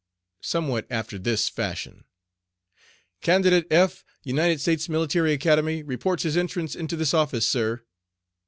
*Somewhat 0.41 0.87
after 0.89 1.19
this 1.19 1.47
fashion: 1.47 2.05
"Candidate 3.21 3.67
F, 3.69 4.03
United 4.23 4.59
States 4.59 4.89
Military 4.89 5.31
Academy, 5.31 5.83
reports 5.83 6.23
his 6.23 6.35
entrance 6.37 6.73
into 6.75 6.95
this 6.95 7.13
office, 7.13 7.47
sir." 7.47 7.83